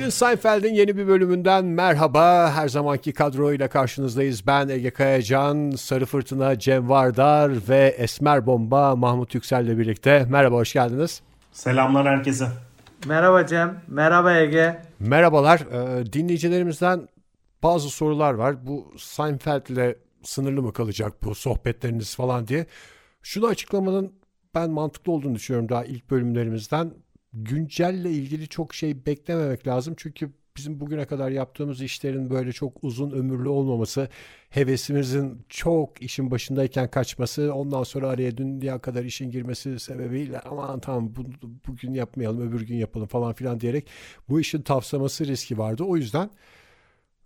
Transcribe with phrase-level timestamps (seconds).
[0.00, 2.52] Jerry Seinfeld'in yeni bir bölümünden merhaba.
[2.52, 4.46] Her zamanki kadroyla karşınızdayız.
[4.46, 10.26] Ben Ege Kayacan, Sarı Fırtına Cem Vardar ve Esmer Bomba Mahmut Yüksel'le birlikte.
[10.28, 11.22] Merhaba, hoş geldiniz.
[11.52, 12.48] Selamlar herkese.
[13.06, 14.82] Merhaba Cem, merhaba Ege.
[15.00, 15.60] Merhabalar.
[15.60, 17.08] Ee, dinleyicilerimizden
[17.62, 18.66] bazı sorular var.
[18.66, 22.66] Bu Seinfeld'le sınırlı mı kalacak bu sohbetleriniz falan diye.
[23.22, 24.12] Şunu açıklamanın
[24.54, 26.90] ben mantıklı olduğunu düşünüyorum daha ilk bölümlerimizden
[27.32, 29.94] güncelle ilgili çok şey beklememek lazım.
[29.96, 34.08] Çünkü bizim bugüne kadar yaptığımız işlerin böyle çok uzun ömürlü olmaması,
[34.50, 41.14] hevesimizin çok işin başındayken kaçması, ondan sonra araya dünya kadar işin girmesi sebebiyle aman tamam
[41.16, 41.24] bu,
[41.68, 43.86] bugün yapmayalım öbür gün yapalım falan filan diyerek
[44.28, 45.84] bu işin tavsaması riski vardı.
[45.84, 46.30] O yüzden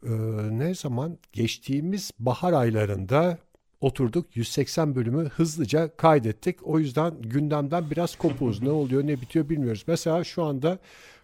[0.02, 0.10] e,
[0.50, 3.38] ne zaman geçtiğimiz bahar aylarında
[3.84, 6.66] oturduk 180 bölümü hızlıca kaydettik.
[6.66, 8.62] O yüzden gündemden biraz kopuz.
[8.62, 9.84] Ne oluyor ne bitiyor bilmiyoruz.
[9.86, 10.78] Mesela şu anda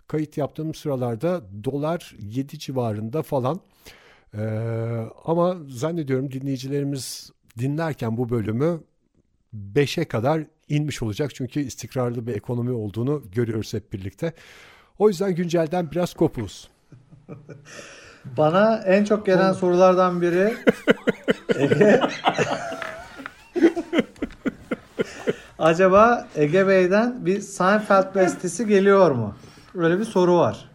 [0.08, 3.61] kayıt yaptığım sıralarda dolar 7 civarında falan.
[4.34, 4.41] Ee,
[5.25, 8.81] ama zannediyorum dinleyicilerimiz dinlerken bu bölümü
[9.75, 11.34] 5'e kadar inmiş olacak.
[11.34, 14.33] Çünkü istikrarlı bir ekonomi olduğunu görüyoruz hep birlikte.
[14.98, 16.70] O yüzden güncelden biraz kopuz.
[18.25, 20.55] Bana en çok gelen sorulardan biri
[21.59, 22.01] Ege
[25.59, 29.35] Acaba Ege Bey'den bir Seinfeld bestesi geliyor mu?
[29.75, 30.69] Öyle bir soru var.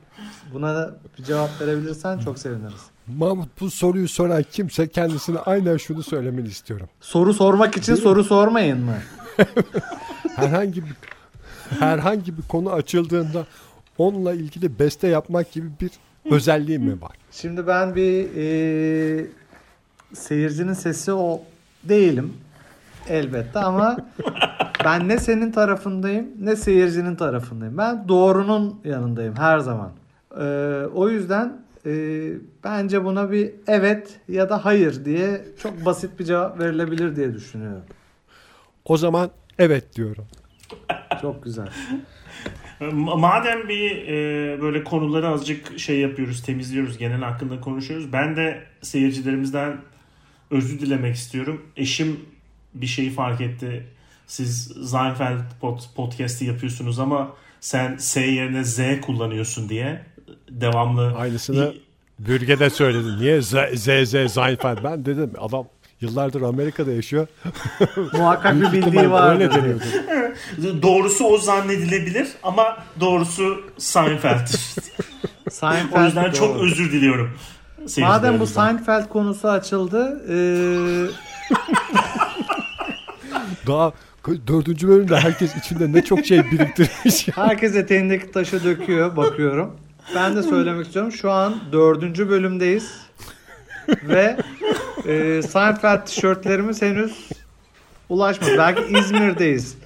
[0.54, 2.82] Buna da bir cevap verebilirsen çok seviniriz.
[3.08, 6.90] Mahmut bu soruyu soran kimse kendisine aynen şunu söylemeni istiyorum.
[7.02, 8.96] Soru sormak için soru sormayın mı?
[10.36, 10.94] herhangi bir
[11.80, 13.46] herhangi bir konu açıldığında
[13.98, 15.92] onunla ilgili beste yapmak gibi bir
[16.32, 17.18] özelliği mi var?
[17.32, 19.26] Şimdi ben bir e,
[20.14, 21.42] seyircinin sesi o
[21.84, 22.34] değilim
[23.10, 23.98] elbette ama
[24.86, 27.78] ben ne senin tarafındayım ne seyircinin tarafındayım.
[27.78, 29.92] Ben doğrunun yanındayım her zaman.
[30.40, 30.44] Ee,
[30.94, 31.92] o yüzden e,
[32.64, 37.84] bence buna bir evet ya da hayır diye çok basit bir cevap verilebilir diye düşünüyorum.
[38.86, 40.26] O zaman evet diyorum.
[41.22, 41.68] Çok güzel.
[42.94, 48.14] Madem bir e, böyle konuları azıcık şey yapıyoruz, temizliyoruz, genel hakkında konuşuyoruz.
[48.14, 49.78] Ben de seyircilerimizden
[50.52, 51.62] özür dilemek istiyorum.
[51.78, 52.20] Eşim
[52.74, 53.88] bir şeyi fark etti.
[54.28, 55.40] Siz Seinfeld
[55.96, 60.02] podcast'i yapıyorsunuz ama sen S yerine Z kullanıyorsun diye
[60.50, 61.16] devamlı.
[61.16, 61.74] Aynısını
[62.20, 63.20] Bürge de söyledi.
[63.20, 64.84] Niye Z, Z, Z Seinfeld?
[64.84, 65.68] Ben dedim adam
[66.02, 67.28] yıllardır Amerika'da yaşıyor.
[68.14, 69.34] Muhakkak bir bildiği var.
[69.34, 69.84] Öyle deniyordu.
[70.82, 74.48] doğrusu o zannedilebilir ama doğrusu Seinfeld.
[75.50, 76.34] Seinfeld o yüzden doğru.
[76.34, 77.32] çok özür diliyorum.
[77.98, 80.24] Madem bu Seinfeld konusu açıldı.
[80.30, 81.08] Ee...
[83.68, 83.94] Daha
[84.48, 87.28] dördüncü bölümde herkes içinde ne çok şey biriktirmiş.
[87.28, 89.76] Herkes eteğindeki taşı döküyor bakıyorum.
[90.16, 91.12] Ben de söylemek istiyorum.
[91.12, 92.92] Şu an dördüncü bölümdeyiz.
[94.04, 94.38] Ve
[95.08, 97.30] e, Seinfeld tişörtlerimiz henüz
[98.10, 98.52] ulaşmadı.
[98.58, 99.78] Belki İzmir'deyiz.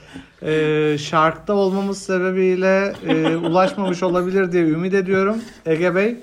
[0.42, 5.38] E, Şark'ta olmamız sebebiyle e, ulaşmamış olabilir diye ümit ediyorum.
[5.66, 6.18] Ege Bey.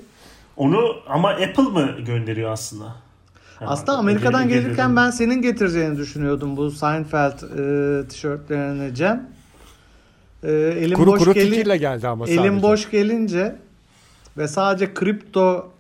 [0.57, 2.95] Onu ama Apple mı gönderiyor aslında?
[3.61, 9.29] Aslında Amerika'dan gelirken ben senin getireceğini düşünüyordum bu Seinfeld e, tişörtlerini Cem.
[10.43, 12.41] E, elim kuru boş kuru geli- fikirle geldi ama sadece.
[12.41, 13.57] Elim boş gelince
[14.39, 15.71] ve sadece kripto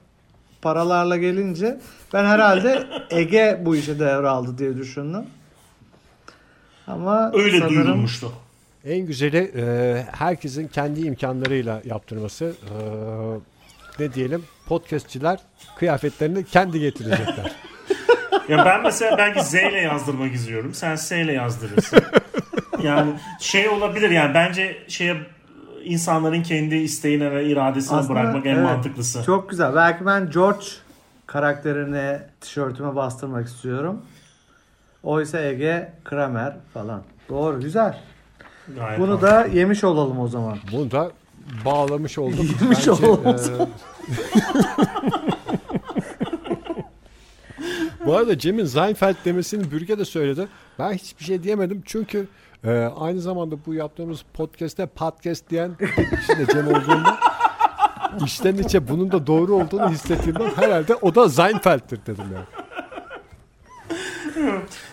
[0.66, 1.78] paralarla gelince
[2.12, 5.25] ben herhalde Ege bu işe devraldı diye düşündüm.
[6.87, 8.32] Ama öyle sanırım, duyulmuştu.
[8.84, 12.44] En güzeli e, herkesin kendi imkanlarıyla yaptırması.
[12.44, 12.75] E,
[14.03, 15.38] ne diyelim podcastçiler
[15.78, 17.53] kıyafetlerini kendi getirecekler.
[18.48, 20.75] ya ben mesela belki Z ile yazdırmak istiyorum.
[20.75, 22.00] Sen S ile yazdırırsın.
[22.83, 25.16] yani şey olabilir yani bence şeye
[25.86, 29.22] insanların kendi isteğine ve iradesine Aslında, bırakmak en evet, mantıklısı.
[29.22, 29.74] Çok güzel.
[29.74, 30.66] Belki ben George
[31.27, 34.03] karakterine tişörtüme bastırmak istiyorum.
[35.03, 37.03] Oysa Ege Kramer falan.
[37.28, 37.98] Doğru güzel.
[38.77, 40.59] Gayet Bunu da yemiş olalım o zaman.
[40.72, 41.10] Bunu da
[41.65, 42.38] bağlamış olduk.
[42.60, 43.27] Yemiş Bence, olalım.
[43.27, 43.36] E...
[48.06, 50.48] Bu arada Cem'in Seinfeld demesini Bürge de söyledi.
[50.78, 52.28] Ben hiçbir şey diyemedim çünkü
[52.66, 52.71] e,
[53.01, 55.71] aynı zamanda bu yaptığımız podcast'te podcast diyen
[56.21, 57.16] kişi de Cem olduğunda
[58.24, 62.47] içten içe bunun da doğru olduğunu hissettiğimden herhalde o da Seinfeld'tir dedim yani.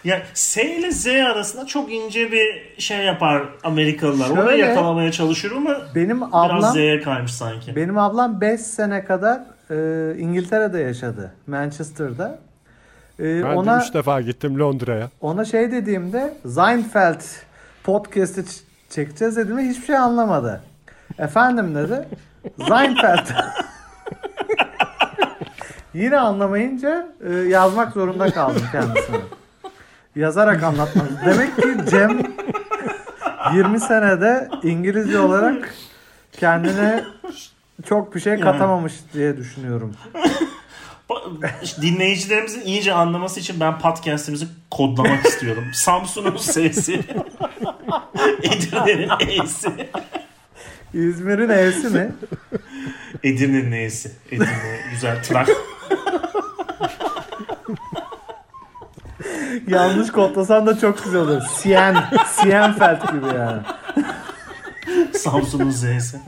[0.04, 4.28] ya S ile Z arasında çok ince bir şey yapar Amerikalılar.
[4.28, 7.76] Şöyle, Onu yakalamaya çalışıyor ama benim ablam, biraz Z'ye kaymış sanki.
[7.76, 11.34] Benim ablam 5 sene kadar e, İngiltere'de yaşadı.
[11.48, 12.40] Manchester'da.
[13.20, 15.10] E, ben ona, de 3 defa gittim Londra'ya.
[15.22, 17.22] Ona şey dediğimde Seinfeld
[17.84, 18.46] podcast'ı
[18.90, 20.64] çekeceğiz dediğimde hiçbir şey anlamadı.
[21.18, 22.08] Efendim dedi.
[22.68, 23.28] Seinfeld.
[25.94, 29.18] Yine anlamayınca e, yazmak zorunda kaldım kendisine.
[30.16, 31.08] Yazarak anlatmam.
[31.26, 32.22] Demek ki Cem
[33.54, 35.74] 20 senede İngilizce olarak
[36.32, 37.04] kendine
[37.86, 39.96] çok bir şey katamamış diye düşünüyorum.
[41.82, 45.64] Dinleyicilerimizin iyice anlaması için ben podcast'imizi kodlamak istiyorum.
[45.74, 47.02] Samsun'un sesi.
[48.44, 49.10] Edirne'nin
[49.44, 49.90] E'si.
[50.94, 52.12] İzmir'in E'si mi?
[53.24, 54.12] Edirne'nin E'si.
[54.32, 55.24] Edirne güzel.
[55.24, 55.50] Trak.
[59.68, 61.42] Yanlış kodlasan da çok güzel olur.
[61.42, 61.96] Sien,
[62.28, 63.62] Sienfeld gibi yani.
[65.14, 66.20] Samsun'un Z'si.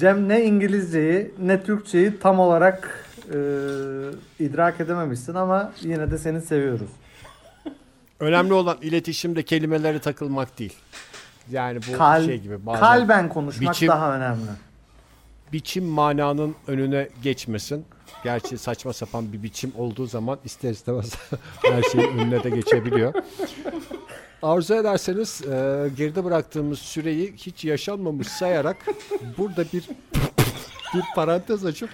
[0.00, 3.34] Cem ne İngilizceyi ne Türkçeyi tam olarak e,
[4.44, 6.90] idrak edememişsin ama yine de seni seviyoruz.
[8.20, 10.74] Önemli olan iletişimde kelimelere takılmak değil.
[11.50, 14.50] Yani bu Kal, şey gibi kalben konuşmak biçim- daha önemli.
[15.52, 17.84] biçim mananın önüne geçmesin.
[18.24, 21.14] Gerçi saçma sapan bir biçim olduğu zaman ister istemez
[21.62, 23.14] her şeyin önüne de geçebiliyor.
[24.42, 25.46] Arzu ederseniz e,
[25.96, 28.76] geride bıraktığımız süreyi hiç yaşanmamış sayarak
[29.38, 29.84] burada bir
[30.94, 31.90] bir parantez açıp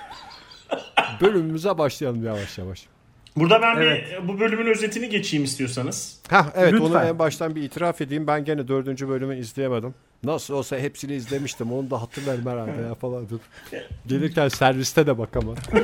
[1.21, 2.87] bölümümüze başlayalım yavaş yavaş.
[3.37, 4.07] Burada ben Evet.
[4.23, 6.21] bir bu bölümün özetini geçeyim istiyorsanız.
[6.31, 6.87] Ha evet Lütfen.
[6.87, 8.27] onu en baştan bir itiraf edeyim.
[8.27, 9.95] Ben gene dördüncü bölümü izleyemedim.
[10.25, 11.73] Nasıl olsa hepsini izlemiştim.
[11.73, 13.27] Onu da hatırlarım herhalde ya falan.
[14.07, 15.63] Gelirken serviste de bakamadım.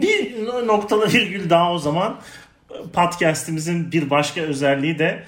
[0.00, 2.20] Bir noktalı virgül daha o zaman.
[2.92, 5.24] Podcast'imizin bir başka özelliği de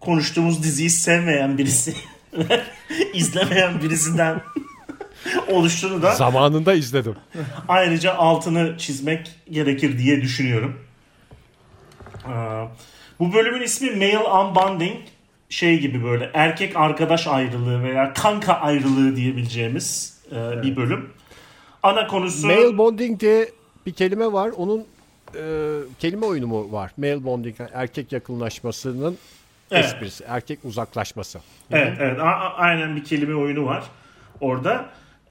[0.00, 1.94] konuştuğumuz diziyi sevmeyen birisi
[3.14, 4.40] izlemeyen birisinden
[5.48, 7.14] oluştuğunu da Zamanında izledim.
[7.68, 10.80] ayrıca altını çizmek gerekir diye düşünüyorum.
[12.28, 12.30] Ee,
[13.20, 14.96] Bu bölümün ismi Male Unbonding
[15.48, 21.10] şey gibi böyle erkek arkadaş ayrılığı veya kanka ayrılığı diyebileceğimiz e, bir bölüm.
[21.82, 23.48] Ana konusu Male bonding diye
[23.86, 24.50] bir kelime var.
[24.56, 24.84] Onun
[25.34, 25.42] e,
[25.98, 26.92] kelime oyunu mu var?
[26.96, 29.18] Male bonding erkek yakınlaşmasının
[29.70, 29.84] Evet.
[29.84, 30.24] esprisi.
[30.28, 31.40] Erkek uzaklaşması.
[31.70, 32.20] Evet, evet.
[32.20, 33.84] A- aynen bir kelime oyunu var
[34.40, 34.86] orada.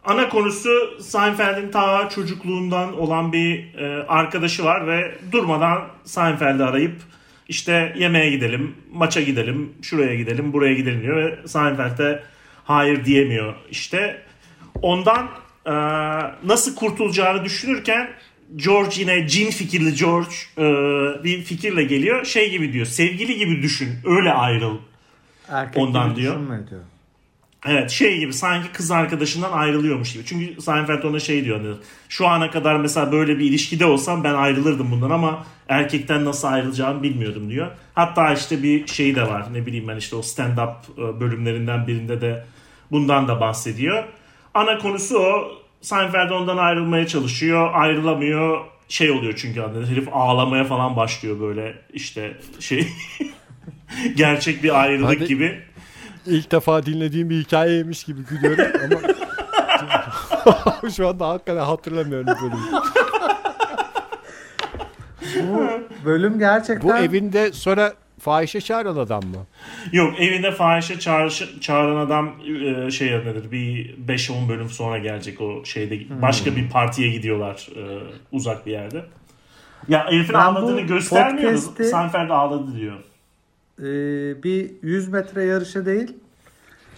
[0.06, 0.70] Ana konusu
[1.02, 7.02] Seinfeld'in ta çocukluğundan olan bir e, arkadaşı var ve durmadan Seinfeld'i arayıp
[7.48, 12.24] işte yemeğe gidelim, maça gidelim, şuraya gidelim, buraya gidelim diyor ve Seinfeld'e
[12.64, 14.22] hayır diyemiyor işte.
[14.82, 15.28] Ondan
[15.66, 15.72] e,
[16.44, 18.10] nasıl kurtulacağını düşünürken
[18.56, 20.64] George yine cin fikirli George e,
[21.24, 22.26] bir fikirle geliyor.
[22.26, 24.78] Şey gibi diyor, sevgili gibi düşün, öyle ayrıl.
[25.50, 26.36] Erkek Ondan gibi diyor.
[26.70, 26.82] diyor.
[27.66, 30.26] Evet şey gibi sanki kız arkadaşından ayrılıyormuş gibi.
[30.26, 31.62] Çünkü Seinfeld ona şey diyor.
[31.62, 31.76] Hani,
[32.10, 37.04] şu ana kadar mesela böyle bir ilişkide olsam ben ayrılırdım bundan ama erkekten nasıl ayrılacağımı
[37.04, 37.72] bilmiyordum diyor.
[37.96, 39.54] Hatta işte bir şey de var.
[39.54, 42.46] Ne bileyim ben işte o stand-up e, bölümlerinden birinde de
[42.92, 44.04] bundan da bahsediyor.
[44.54, 45.52] Ana konusu o.
[45.82, 47.70] Seinfeld ondan ayrılmaya çalışıyor.
[47.74, 48.66] Ayrılamıyor.
[48.90, 52.88] Şey oluyor çünkü hani herif ağlamaya falan başlıyor böyle işte şey
[54.16, 55.28] gerçek bir ayrılık Hadi.
[55.28, 55.62] gibi.
[56.26, 59.00] İlk defa dinlediğim bir hikayeymiş gibi gülüyorum ama
[60.96, 62.82] şu anda hakikaten hatırlamıyorum bölümü.
[65.52, 65.68] Bu
[66.06, 69.46] bölüm gerçekten Bu evinde sonra fahişe çağıran adam mı?
[69.92, 72.34] Yok evinde fahişe çağrışı, çağıran adam
[72.88, 77.84] e, şey nedir bir 5-10 bölüm sonra gelecek o şeyde başka bir partiye gidiyorlar e,
[78.32, 79.06] uzak bir yerde.
[79.88, 81.66] Ya herifin Ben ağladığını göstermiyoruz.
[81.66, 82.98] podcast'i- Seinfeld ağladı diyor.
[83.80, 83.84] e,
[84.44, 86.14] bir 100 metre yarışı değil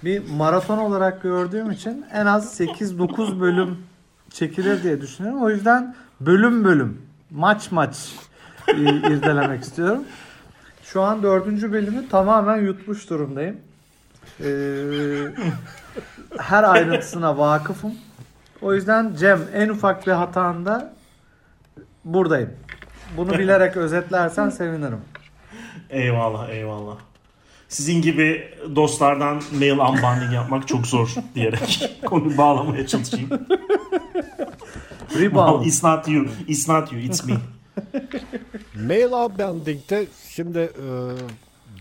[0.03, 3.77] bir maraton olarak gördüğüm için en az 8-9 bölüm
[4.29, 5.41] çekilir diye düşünüyorum.
[5.43, 7.97] O yüzden bölüm bölüm maç maç
[8.67, 10.03] irdelemek istiyorum.
[10.93, 13.57] Şu an dördüncü bölümü tamamen yutmuş durumdayım.
[14.39, 14.49] E,
[16.39, 17.93] her ayrıntısına vakıfım.
[18.61, 20.93] O yüzden Cem en ufak bir hatanda
[22.05, 22.49] buradayım.
[23.17, 25.01] Bunu bilerek özetlersen sevinirim.
[25.89, 26.95] Eyvallah eyvallah.
[27.67, 33.29] Sizin gibi dostlardan mail unbundling yapmak çok zor diyerek konuyu bağlamaya çalışayım.
[35.19, 35.65] Rebound.
[35.65, 36.25] It's not you.
[36.47, 37.01] It's not you.
[37.01, 37.33] It's me.
[38.75, 40.87] Male unbending'de şimdi e,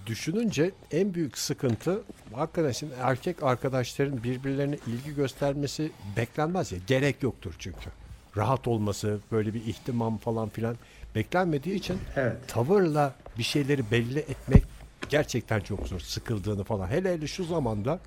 [0.07, 2.03] düşününce en büyük sıkıntı
[2.33, 6.79] hakikaten şimdi erkek arkadaşların birbirlerine ilgi göstermesi beklenmez ya.
[6.87, 7.91] Gerek yoktur çünkü.
[8.37, 10.77] Rahat olması, böyle bir ihtimam falan filan
[11.15, 12.37] beklenmediği için Evet.
[12.49, 14.65] tavırla bir şeyleri belli etmek
[15.09, 16.01] gerçekten çok zor.
[16.01, 16.89] Sıkıldığını falan.
[16.89, 18.01] Hele hele şu zamanda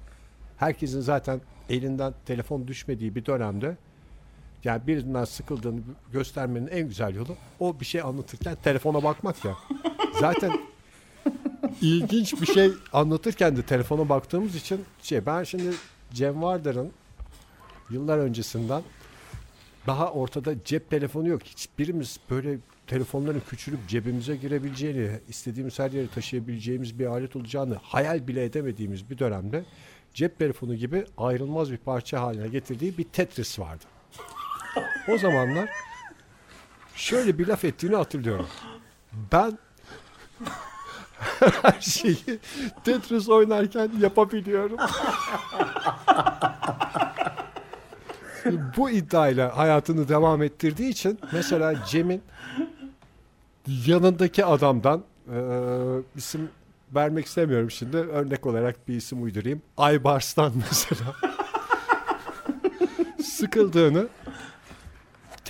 [0.57, 3.77] herkesin zaten elinden telefon düşmediği bir dönemde
[4.63, 9.57] yani birinden sıkıldığını göstermenin en güzel yolu o bir şey anlatırken telefona bakmak ya.
[10.19, 10.51] Zaten
[11.81, 15.71] ilginç bir şey anlatırken de telefona baktığımız için şey ben şimdi
[16.13, 16.91] Cem Vardar'ın
[17.89, 18.83] yıllar öncesinden
[19.87, 21.43] daha ortada cep telefonu yok.
[21.43, 28.43] Hiçbirimiz böyle telefonların küçülüp cebimize girebileceğini, istediğimiz her yere taşıyabileceğimiz bir alet olacağını hayal bile
[28.43, 29.65] edemediğimiz bir dönemde
[30.13, 33.85] cep telefonu gibi ayrılmaz bir parça haline getirdiği bir Tetris vardı.
[35.07, 35.69] O zamanlar
[36.95, 38.47] şöyle bir laf ettiğini hatırlıyorum.
[39.31, 39.57] Ben
[41.63, 42.39] her şeyi
[42.83, 44.77] Tetris oynarken yapabiliyorum.
[48.77, 52.21] Bu iddiayla hayatını devam ettirdiği için mesela Cem'in
[53.67, 55.03] yanındaki adamdan
[55.33, 55.37] e,
[56.15, 56.49] isim
[56.95, 57.97] vermek istemiyorum şimdi.
[57.97, 59.61] Örnek olarak bir isim uydurayım.
[59.77, 61.15] Aybars'tan mesela
[63.23, 64.07] sıkıldığını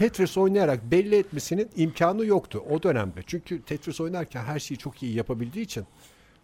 [0.01, 3.21] Tetris oynayarak belli etmesinin imkanı yoktu o dönemde.
[3.27, 5.85] Çünkü Tetris oynarken her şeyi çok iyi yapabildiği için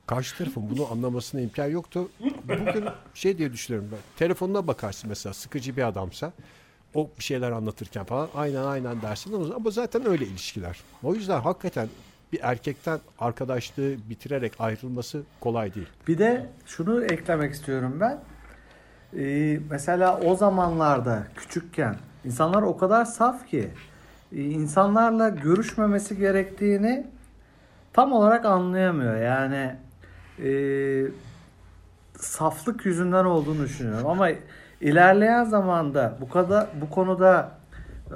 [0.08, 2.10] karşı tarafın bunu anlamasına imkan yoktu.
[2.44, 4.00] Bugün şey diye düşünüyorum ben.
[4.18, 6.34] Telefonuna bakarsın mesela sıkıcı bir adamsa
[6.96, 10.80] o bir şeyler anlatırken falan aynen aynen dersin ama, zaten öyle ilişkiler.
[11.04, 11.88] O yüzden hakikaten
[12.34, 15.88] bir erkekten arkadaşlığı bitirerek ayrılması kolay değil.
[16.08, 18.20] Bir de şunu eklemek istiyorum ben.
[19.18, 21.96] Ee, mesela o zamanlarda küçükken
[22.28, 23.70] insanlar o kadar saf ki
[24.32, 27.08] e, insanlarla görüşmemesi gerektiğini
[27.94, 29.18] tam olarak anlayamıyor.
[29.18, 29.76] Yani
[30.44, 30.50] e,
[32.16, 34.08] saflık yüzünden olduğunu düşünüyorum.
[34.08, 34.30] Ama
[34.82, 37.52] ilerleyen zamanda bu kadar bu konuda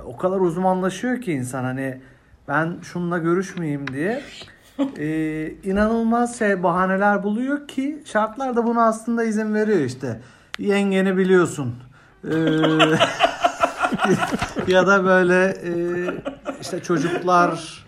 [0.06, 2.02] o kadar uzmanlaşıyor ki insan hani
[2.48, 4.22] ben şununla görüşmeyeyim diye
[4.98, 5.08] e,
[5.64, 10.22] inanılmaz şey bahaneler buluyor ki şartlar da buna aslında izin veriyor işte.
[10.60, 11.76] Yengeni biliyorsun.
[12.24, 12.30] Ee,
[14.68, 15.74] ya da böyle e,
[16.62, 17.82] işte çocuklar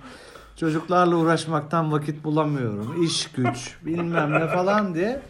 [0.55, 3.03] çocuklarla uğraşmaktan vakit bulamıyorum.
[3.03, 5.21] İş güç bilmem ne falan diye.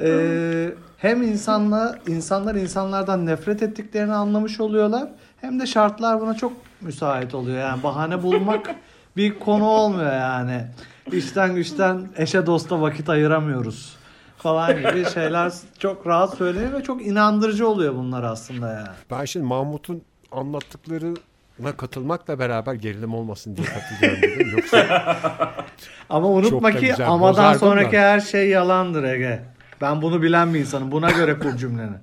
[0.00, 5.08] Ee, hem insanla insanlar insanlardan nefret ettiklerini anlamış oluyorlar.
[5.40, 7.58] Hem de şartlar buna çok müsait oluyor.
[7.58, 8.74] Yani bahane bulmak
[9.16, 10.66] bir konu olmuyor yani.
[11.12, 13.96] İşten güçten eşe dosta vakit ayıramıyoruz
[14.36, 18.88] falan gibi şeyler çok rahat söyleniyor ve çok inandırıcı oluyor bunlar aslında yani.
[19.10, 24.50] Ben şimdi Mahmut'un anlattıklarına katılmakla beraber gerilim olmasın diye katılıyorum dedim.
[24.56, 24.78] Yoksa
[26.08, 28.00] Ama unutma Çok da ki güzel, amadan bozardım sonraki da.
[28.00, 29.42] her şey yalandır Ege.
[29.80, 30.92] Ben bunu bilen bir insanım.
[30.92, 31.96] Buna göre kur cümleni.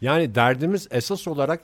[0.00, 1.60] yani derdimiz esas olarak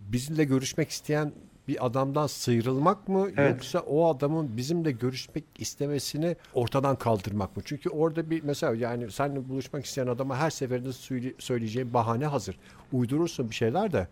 [0.00, 1.32] bizimle görüşmek isteyen
[1.68, 3.50] bir adamdan sıyrılmak mı Evet.
[3.54, 7.62] yoksa o adamın bizimle görüşmek istemesini ortadan kaldırmak mı?
[7.66, 12.56] Çünkü orada bir mesela yani seninle buluşmak isteyen adama her seferinde söyle- söyleyeceğin bahane hazır.
[12.92, 14.08] Uydurursun bir şeyler de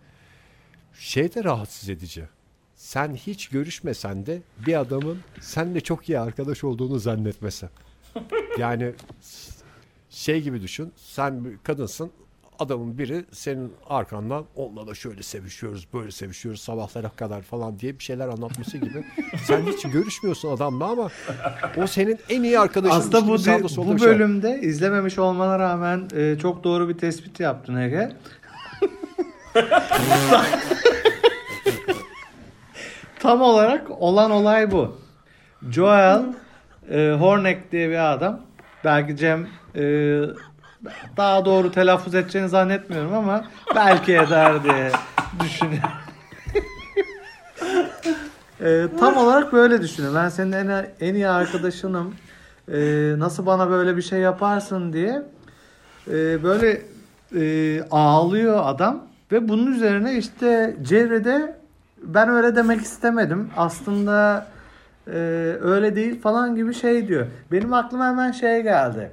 [0.99, 2.25] şey de rahatsız edici.
[2.77, 7.69] Sen hiç görüşmesen de bir adamın seninle çok iyi arkadaş olduğunu zannetmesi.
[8.59, 8.93] Yani
[10.11, 10.93] şey gibi düşün.
[10.97, 12.11] Sen bir kadınsın.
[12.59, 18.05] Adamın biri senin arkandan onunla da şöyle sevişiyoruz, böyle sevişiyoruz sabahlara kadar falan diye bir
[18.05, 19.05] şeyler anlatması gibi.
[19.45, 21.09] Sen hiç görüşmüyorsun adamla ama
[21.77, 22.97] o senin en iyi arkadaşın.
[22.97, 23.33] Aslında bu,
[23.93, 24.09] bu şey.
[24.09, 28.13] bölümde izlememiş olmana rağmen e, çok doğru bir tespit yaptın Ege.
[33.21, 34.97] Tam olarak olan olay bu.
[35.71, 36.23] Joel
[36.91, 38.41] e, Horneck diye bir adam.
[38.85, 39.83] Belki Cem e,
[41.17, 43.45] daha doğru telaffuz edeceğini zannetmiyorum ama
[43.75, 44.91] belki eder diye
[45.41, 45.91] düşünüyorum.
[48.61, 50.19] E, tam olarak böyle düşünüyorum.
[50.23, 52.15] Ben senin en, en iyi arkadaşınım.
[52.69, 52.79] E,
[53.19, 55.23] nasıl bana böyle bir şey yaparsın diye
[56.09, 56.83] e, böyle
[57.35, 59.03] e, ağlıyor adam
[59.33, 61.57] ve bunun üzerine işte Jerry'de
[62.03, 63.51] ben öyle demek istemedim.
[63.57, 64.47] Aslında
[65.07, 65.13] e,
[65.61, 67.27] öyle değil falan gibi şey diyor.
[67.53, 69.11] Benim aklıma hemen şey geldi.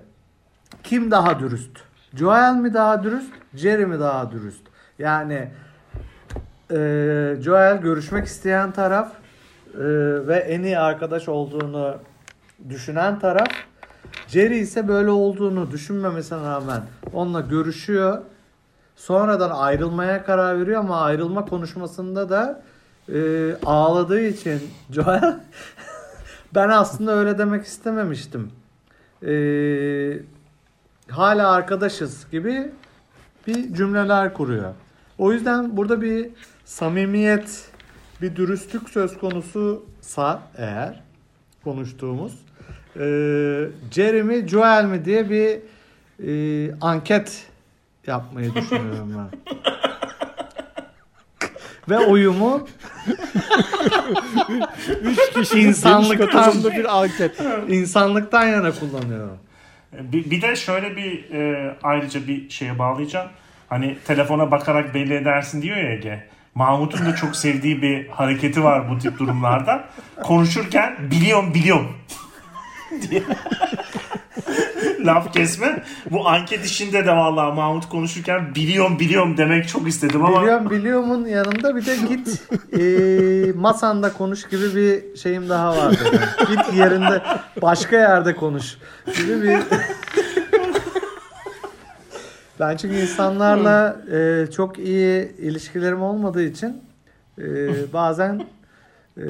[0.84, 1.72] Kim daha dürüst?
[2.16, 3.34] Joel mi daha dürüst?
[3.56, 4.62] Jerry mi daha dürüst?
[5.00, 5.50] Yani
[6.72, 6.78] e,
[7.42, 9.12] Joel görüşmek isteyen taraf
[9.74, 9.84] e,
[10.28, 11.96] ve en iyi arkadaş olduğunu
[12.70, 13.48] düşünen taraf.
[14.28, 16.82] Jerry ise böyle olduğunu düşünmemesine rağmen
[17.14, 18.22] onunla görüşüyor.
[18.96, 22.64] Sonradan ayrılmaya karar veriyor ama ayrılma konuşmasında da
[23.14, 25.40] e, ağladığı için Joel
[26.56, 28.52] ben aslında öyle demek istememiştim.
[29.28, 29.34] E,
[31.10, 32.72] hala arkadaşız gibi
[33.48, 34.74] bir cümleler kuruyor.
[35.18, 36.30] O yüzden burada bir
[36.66, 37.70] samimiyet,
[38.22, 41.04] bir dürüstlük söz konususa eğer
[41.64, 42.34] konuştuğumuz
[42.96, 43.02] e,
[43.92, 45.60] Jeremy Joel mi diye bir
[46.28, 47.46] e, anket
[48.08, 49.40] yapmayı düşünüyorum ben.
[51.90, 52.68] ve oyumu
[55.02, 57.42] Üç kişi İnsanlıktan- bir anket.
[57.70, 59.38] insanlıktan yana kullanıyorum.
[59.94, 63.28] Bir, bir de şöyle bir e, ayrıca bir şeye bağlayacağım.
[63.70, 66.28] Hani telefona bakarak belli edersin diyor ya Ege.
[66.56, 69.84] Mahmut'un da çok sevdiği bir hareketi var bu tip durumlarda.
[70.24, 71.94] Konuşurken biliyorum biliyorum
[73.02, 73.24] diye.
[75.06, 75.84] Laf kesme.
[76.12, 81.26] Bu anket işinde de vallahi Mahmut konuşurken biliyorum biliyorum demek çok istedim ama Biliyorum biliyorumun
[81.26, 82.42] yanında bir de git
[82.80, 85.96] e, masanda konuş gibi bir şeyim daha var.
[86.06, 86.56] benim.
[86.56, 87.22] Git yerinde
[87.62, 88.78] başka yerde konuş
[89.18, 89.58] gibi bir
[92.60, 96.82] Ben çünkü insanlarla e, çok iyi ilişkilerim olmadığı için
[97.40, 97.44] e,
[97.94, 98.42] bazen
[99.18, 99.24] e,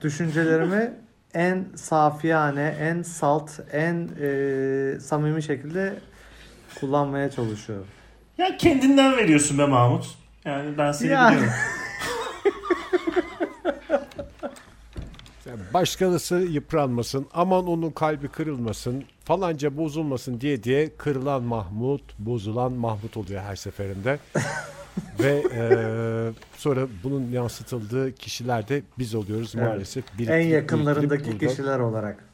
[0.00, 0.92] düşüncelerimi
[1.34, 5.94] en safiyane, en salt, en e, samimi şekilde
[6.80, 7.86] kullanmaya çalışıyorum.
[8.38, 10.06] ya kendinden veriyorsun be Mahmut.
[10.44, 11.28] Yani ben seni Ya.
[11.30, 11.52] biliyorum.
[15.46, 23.16] Yani başkalısı yıpranmasın, aman onun kalbi kırılmasın, falanca bozulmasın diye diye kırılan Mahmut, bozulan Mahmut
[23.16, 24.18] oluyor her seferinde.
[25.20, 29.66] Ve eee, sonra bunun yansıtıldığı kişiler de biz oluyoruz Evet.
[29.68, 30.04] maalesef.
[30.18, 32.24] Biriktirip- En yakınlarındaki burada kişiler olarak.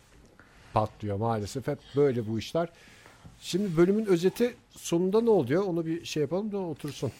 [0.72, 1.66] patlıyor maalesef.
[1.66, 2.68] Hep böyle bu işler.
[3.40, 5.62] Şimdi bölümün özeti sonunda ne oluyor?
[5.64, 7.12] Onu bir şey yapalım da otursun.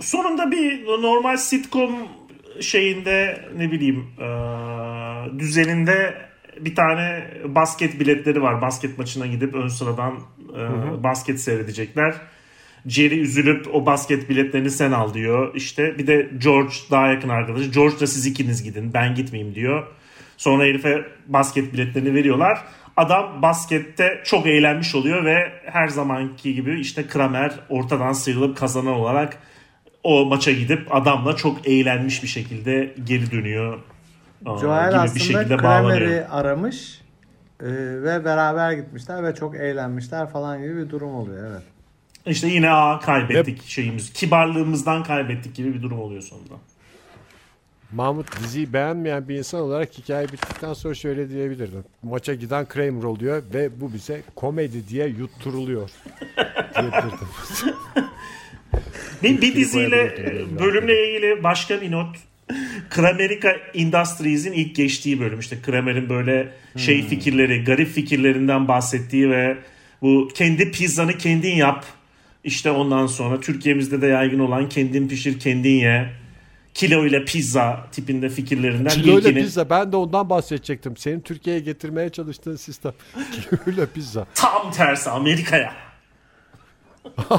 [0.00, 1.92] sonunda bir normal sitcom
[2.60, 4.28] şeyinde ne bileyim e,
[5.38, 6.14] düzeninde
[6.60, 8.62] bir tane basket biletleri var.
[8.62, 10.18] Basket maçına gidip ön sıradan
[10.56, 12.14] e, basket seyredecekler.
[12.86, 15.54] Jerry üzülüp o basket biletlerini sen al diyor.
[15.54, 17.70] İşte bir de George daha yakın arkadaşı.
[17.70, 19.86] George da siz ikiniz gidin ben gitmeyeyim diyor.
[20.36, 22.64] Sonra herife basket biletlerini veriyorlar.
[22.96, 29.38] Adam baskette çok eğlenmiş oluyor ve her zamanki gibi işte Kramer ortadan sıyrılıp kazanan olarak
[30.02, 33.78] o maça gidip adamla çok eğlenmiş bir şekilde geri dönüyor.
[34.44, 37.00] Joel gibi aslında bir şekilde Kramer'i aramış
[37.60, 37.66] e,
[38.02, 41.62] ve beraber gitmişler ve çok eğlenmişler falan gibi bir durum oluyor evet.
[42.26, 44.12] İşte yine aa kaybettik şeyimiz.
[44.12, 46.54] Kibarlığımızdan kaybettik gibi bir durum oluyor sonunda.
[47.92, 51.76] Mahmut diziyi beğenmeyen bir insan olarak hikaye bittikten sonra şöyle diyebilirdi.
[52.02, 55.90] Maça giden Kramer oluyor ve bu bize komedi diye yutturuluyor.
[56.74, 57.28] diyebilirdim.
[59.22, 60.16] Bir, bir diziyle
[60.60, 62.16] bölümle ilgili başka bir not.
[62.90, 65.40] Kramerica Industries'in ilk geçtiği bölüm.
[65.40, 67.08] İşte Kramer'in böyle şey Hmm.
[67.08, 69.56] fikirleri, garip fikirlerinden bahsettiği ve
[70.02, 71.84] bu kendi pizzanı kendin yap.
[72.44, 76.10] İşte ondan sonra Türkiye'mizde de yaygın olan kendin pişir kendin ye.
[76.74, 80.96] Kilo ile pizza tipinde fikirlerinden Kiloyla ilkini pizza ben de ondan bahsedecektim.
[80.96, 82.92] Senin Türkiye'ye getirmeye çalıştığın sistem.
[83.32, 84.26] Kiloyla pizza.
[84.34, 85.74] tam tersi Amerika'ya.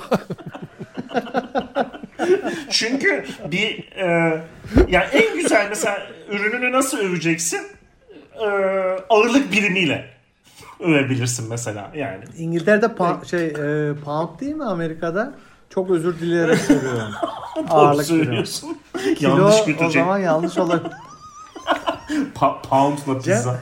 [2.69, 4.05] Çünkü bir e,
[4.89, 7.61] ya en güzel mesela ürününü nasıl öveceksin?
[8.35, 8.45] E,
[9.09, 10.14] ağırlık birimiyle
[10.79, 12.23] övebilirsin mesela yani.
[12.37, 15.33] İngiltere'de pa- şey e, pound değil mi Amerika'da?
[15.69, 17.11] Çok özür dileyerek soruyorum.
[17.69, 18.77] Ağırlık söylüyorsun.
[19.15, 20.01] Kilo Yanlış o götürecek.
[20.03, 20.91] zaman yanlış olabilir.
[22.35, 23.59] Pa- poundla pizza.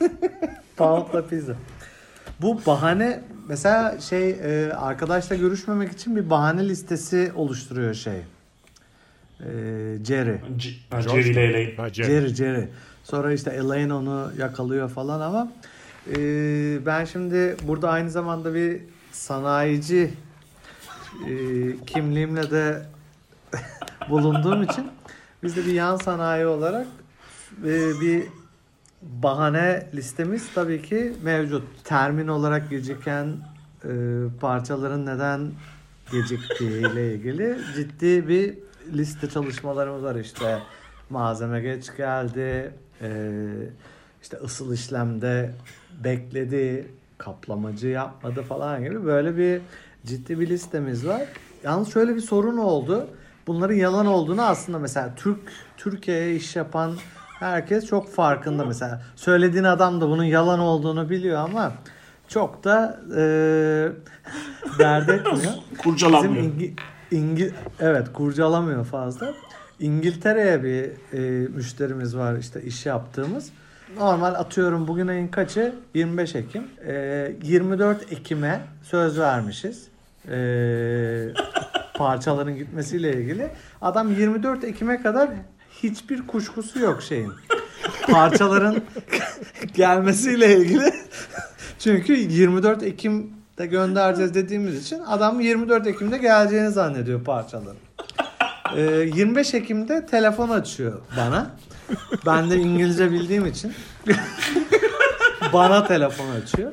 [0.76, 1.52] Pound'la pizza.
[2.42, 8.14] Bu bahane mesela şey e, arkadaşla görüşmemek için bir bahane listesi oluşturuyor şey.
[9.40, 9.46] E,
[10.04, 10.40] Jerry.
[10.56, 11.92] C- ha, Jerry ile Elaine.
[11.92, 12.06] Cem.
[12.06, 12.68] Jerry Jerry.
[13.04, 15.48] Sonra işte Elaine onu yakalıyor falan ama
[16.16, 18.80] e, ben şimdi burada aynı zamanda bir
[19.12, 20.10] sanayici
[21.28, 21.32] e,
[21.86, 22.82] kimliğimle de
[24.10, 24.90] bulunduğum için
[25.42, 26.86] biz de bir yan sanayi olarak
[27.64, 28.24] e, bir
[29.02, 31.84] bahane listemiz tabii ki mevcut.
[31.84, 33.36] Termin olarak geciken
[33.84, 33.88] e,
[34.40, 35.50] parçaların neden
[36.12, 38.54] geciktiğiyle ilgili ciddi bir
[38.92, 40.58] liste çalışmalarımız var işte.
[41.10, 43.10] Malzeme geç geldi, e,
[44.22, 45.54] işte ısıl işlemde
[46.04, 49.60] bekledi, kaplamacı yapmadı falan gibi böyle bir
[50.06, 51.22] ciddi bir listemiz var.
[51.64, 53.06] Yalnız şöyle bir sorun oldu.
[53.46, 55.38] Bunların yalan olduğunu aslında mesela Türk
[55.76, 56.94] Türkiye'ye iş yapan
[57.38, 59.02] herkes çok farkında mesela.
[59.16, 61.72] Söylediğin adam da bunun yalan olduğunu biliyor ama
[62.28, 63.22] çok da e,
[64.78, 65.36] dert etmiyor.
[65.36, 66.44] Bizim Kurcalanmıyor.
[66.44, 66.74] İngi,
[67.10, 69.34] İngi, evet kurcalamıyor fazla.
[69.80, 73.50] İngiltere'ye bir e, müşterimiz var işte iş yaptığımız.
[73.96, 75.74] Normal atıyorum bugün ayın kaçı?
[75.94, 76.66] 25 Ekim.
[76.86, 79.88] E, 24 Ekim'e söz vermişiz.
[80.30, 80.38] E,
[81.94, 83.50] parçaların gitmesiyle ilgili.
[83.82, 85.30] Adam 24 Ekim'e kadar
[85.82, 87.32] hiçbir kuşkusu yok şeyin.
[88.10, 88.82] Parçaların
[89.74, 90.92] gelmesiyle ilgili.
[91.78, 97.76] Çünkü 24 Ekim'de göndereceğiz dediğimiz için adam 24 Ekim'de geleceğini zannediyor parçaların.
[98.76, 101.50] Ee, 25 Ekim'de telefon açıyor bana.
[102.26, 103.74] Ben de İngilizce bildiğim için
[105.52, 106.72] bana telefon açıyor.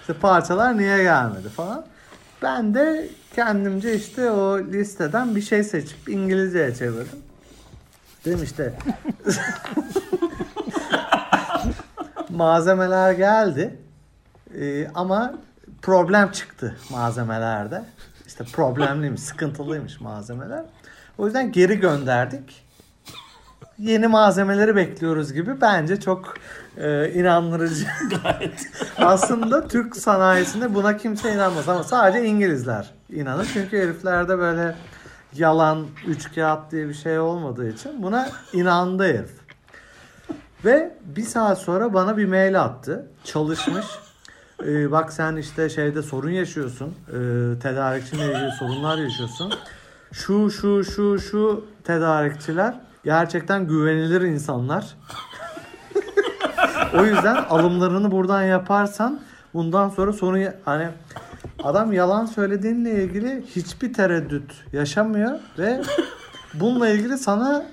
[0.00, 1.86] işte parçalar niye gelmedi falan.
[2.42, 7.18] Ben de kendimce işte o listeden bir şey seçip İngilizceye çevirdim.
[8.24, 8.74] Dedim işte
[12.30, 13.78] malzemeler geldi
[14.60, 15.34] Ee, ama
[15.82, 17.84] problem çıktı malzemelerde.
[18.26, 20.64] İşte problemliymiş, sıkıntılıymış malzemeler.
[21.20, 22.66] O yüzden geri gönderdik.
[23.78, 26.34] Yeni malzemeleri bekliyoruz gibi bence çok
[26.76, 27.86] e, inandırıcı.
[28.98, 33.48] Aslında Türk sanayisinde buna kimse inanmaz ama sadece İngilizler inanır.
[33.52, 34.74] Çünkü heriflerde böyle
[35.34, 39.32] yalan, üç kağıt diye bir şey olmadığı için buna inandı herif.
[40.64, 43.06] Ve bir saat sonra bana bir mail attı.
[43.24, 43.86] Çalışmış.
[44.66, 46.94] Ee, bak sen işte şeyde sorun yaşıyorsun.
[47.08, 47.12] Ee,
[47.62, 49.52] tedarikçiyle ilgili sorunlar yaşıyorsun.
[50.12, 54.96] Şu şu şu şu tedarikçiler gerçekten güvenilir insanlar.
[56.94, 59.20] o yüzden alımlarını buradan yaparsan
[59.54, 60.88] bundan sonra sorun hani
[61.62, 65.82] adam yalan söylediğinle ilgili hiçbir tereddüt yaşamıyor ve
[66.54, 67.66] bununla ilgili sana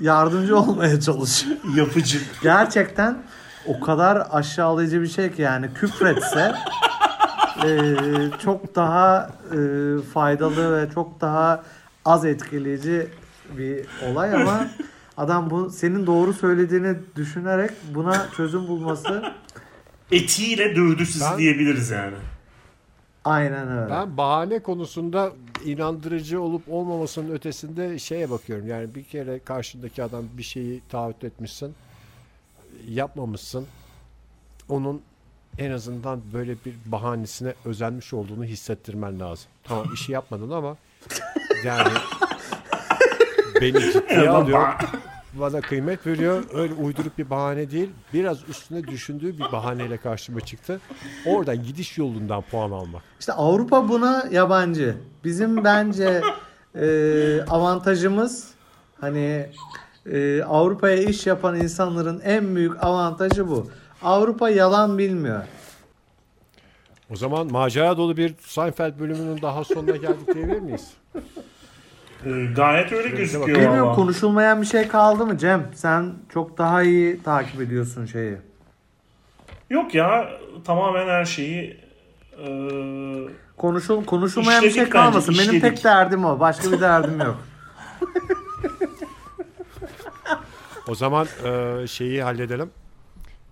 [0.00, 2.18] yardımcı olmaya çalışıyor Yapıcı.
[2.42, 3.16] gerçekten
[3.66, 6.54] o kadar aşağılayıcı bir şey ki yani küfretse
[7.64, 7.94] e,
[8.38, 9.58] çok daha e,
[10.14, 11.62] faydalı ve çok daha
[12.06, 13.06] az etkileyici
[13.58, 14.68] bir olay ama
[15.16, 19.32] adam bu senin doğru söylediğini düşünerek buna çözüm bulması
[20.12, 22.14] Etiyle dövdü sizi Ben- diyebiliriz yani.
[23.24, 23.90] aynen öyle.
[23.90, 25.32] Ben bahane konusunda
[25.64, 28.68] inandırıcı olup olmamasının ötesinde şeye bakıyorum.
[28.68, 31.74] Yani bir kere karşındaki adam bir şeyi taahhüt etmişsin.
[32.88, 33.66] Yapmamışsın.
[34.68, 35.02] Onun
[35.58, 39.46] en azından böyle bir bahanesine özenmiş olduğunu hissettirmen lazım.
[39.64, 40.76] Tamam işi yapmadın ama
[41.64, 41.88] yani
[43.60, 44.68] beni ciddiye alıyor.
[45.32, 46.44] Bana kıymet veriyor.
[46.54, 47.90] Öyle uydurup bir bahane değil.
[48.12, 50.80] Biraz üstüne düşündüğü bir bahaneyle karşıma çıktı.
[51.26, 53.02] Oradan gidiş yolundan puan almak.
[53.20, 54.96] İşte Avrupa buna yabancı.
[55.24, 56.22] Bizim bence
[56.74, 56.86] e,
[57.48, 58.50] avantajımız
[59.00, 59.50] hani
[60.12, 63.70] e, Avrupa'ya iş yapan insanların en büyük avantajı bu.
[64.02, 65.42] Avrupa yalan bilmiyor.
[67.10, 70.90] O zaman macera dolu bir Seinfeld bölümünün daha sonuna geldik diyebilir miyiz?
[72.26, 73.94] Ee, gayet öyle gözüküyor Bilmiyorum valla.
[73.94, 75.66] konuşulmayan bir şey kaldı mı Cem?
[75.74, 78.36] Sen çok daha iyi takip ediyorsun şeyi.
[79.70, 80.28] Yok ya
[80.64, 81.80] tamamen her şeyi
[82.44, 82.48] e,
[83.56, 85.34] Konuşul konuşulmayan bir şey İşledik bence, kalmasın.
[85.38, 86.40] Benim tek derdim o.
[86.40, 87.36] Başka bir derdim yok.
[90.88, 92.70] O zaman e, şeyi halledelim.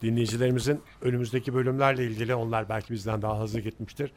[0.03, 4.11] Dinleyicilerimizin önümüzdeki bölümlerle ilgili onlar belki bizden daha hızlı gitmiştir.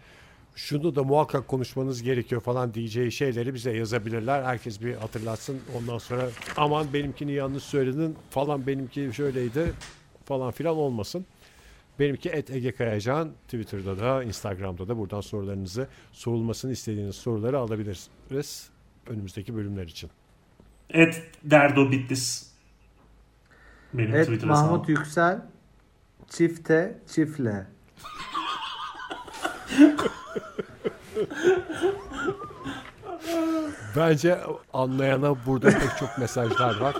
[0.57, 4.43] Şunu da muhakkak konuşmanız gerekiyor falan diyeceği şeyleri bize yazabilirler.
[4.43, 5.59] Herkes bir hatırlatsın.
[5.77, 9.73] Ondan sonra aman benimkini yanlış söyledin falan benimki şöyleydi
[10.25, 11.25] falan filan olmasın.
[11.99, 13.31] Benimki et Ege Kayacan.
[13.43, 18.09] Twitter'da da Instagram'da da buradan sorularınızı sorulmasını istediğiniz soruları alabiliriz
[19.07, 20.09] önümüzdeki bölümler için.
[20.89, 22.51] et derdo bitlis.
[23.93, 24.95] Benim Evet Twitter Mahmut hesabım.
[24.95, 25.41] Yüksel
[26.29, 27.67] çifte çiftle.
[33.95, 34.39] Bence
[34.73, 36.95] anlayana burada pek çok mesajlar var.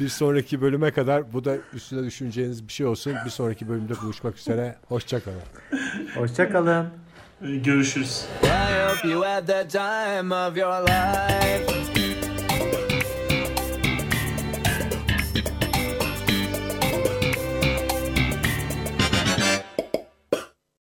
[0.00, 3.14] bir sonraki bölüme kadar bu da üstüne düşüneceğiniz bir şey olsun.
[3.24, 4.76] Bir sonraki bölümde buluşmak üzere.
[4.88, 5.42] Hoşçakalın.
[6.14, 6.86] Hoşçakalın.
[7.40, 8.24] Görüşürüz.
[8.42, 8.46] I
[8.88, 11.93] hope you had the time of your life.